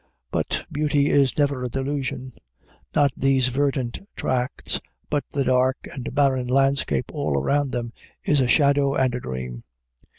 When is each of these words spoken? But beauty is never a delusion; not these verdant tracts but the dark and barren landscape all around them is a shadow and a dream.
But 0.31 0.65
beauty 0.71 1.11
is 1.11 1.37
never 1.37 1.63
a 1.63 1.69
delusion; 1.69 2.31
not 2.95 3.11
these 3.13 3.49
verdant 3.49 3.99
tracts 4.15 4.81
but 5.11 5.23
the 5.29 5.43
dark 5.43 5.77
and 5.93 6.11
barren 6.15 6.47
landscape 6.47 7.11
all 7.13 7.37
around 7.37 7.71
them 7.71 7.93
is 8.23 8.39
a 8.41 8.47
shadow 8.47 8.95
and 8.95 9.13
a 9.13 9.19
dream. 9.19 9.63